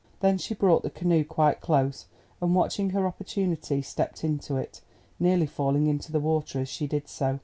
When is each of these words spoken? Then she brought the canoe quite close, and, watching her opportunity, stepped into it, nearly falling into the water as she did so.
Then 0.19 0.39
she 0.39 0.55
brought 0.55 0.81
the 0.81 0.89
canoe 0.89 1.23
quite 1.23 1.61
close, 1.61 2.07
and, 2.41 2.55
watching 2.55 2.89
her 2.89 3.05
opportunity, 3.05 3.83
stepped 3.83 4.23
into 4.23 4.55
it, 4.57 4.81
nearly 5.19 5.45
falling 5.45 5.85
into 5.85 6.11
the 6.11 6.19
water 6.19 6.59
as 6.61 6.69
she 6.69 6.87
did 6.87 7.07
so. 7.07 7.37